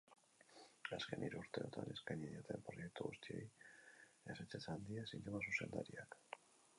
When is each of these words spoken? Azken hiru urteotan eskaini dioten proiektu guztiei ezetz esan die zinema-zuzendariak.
Azken 0.95 1.25
hiru 1.25 1.41
urteotan 1.41 1.91
eskaini 1.95 2.31
dioten 2.31 2.65
proiektu 2.69 3.05
guztiei 3.09 3.43
ezetz 4.35 4.49
esan 4.61 4.89
die 4.89 5.05
zinema-zuzendariak. 5.13 6.19